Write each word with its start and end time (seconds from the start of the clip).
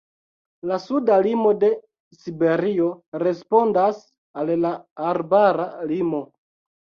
La 0.69 0.77
suda 0.85 1.17
limo 1.27 1.49
de 1.63 1.67
Siberio 2.19 2.87
respondas 3.23 3.99
al 4.43 4.49
la 4.65 4.71
arbara 5.13 5.69
limo. 5.93 6.23